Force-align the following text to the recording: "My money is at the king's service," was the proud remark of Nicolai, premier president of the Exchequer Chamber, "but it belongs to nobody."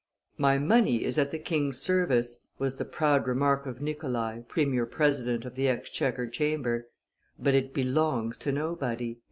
"My 0.39 0.57
money 0.57 1.03
is 1.03 1.19
at 1.19 1.29
the 1.29 1.37
king's 1.37 1.77
service," 1.79 2.39
was 2.57 2.77
the 2.77 2.85
proud 2.85 3.27
remark 3.27 3.67
of 3.67 3.83
Nicolai, 3.83 4.39
premier 4.47 4.87
president 4.87 5.45
of 5.45 5.53
the 5.53 5.67
Exchequer 5.67 6.25
Chamber, 6.25 6.87
"but 7.37 7.53
it 7.53 7.71
belongs 7.71 8.39
to 8.39 8.51
nobody." 8.51 9.19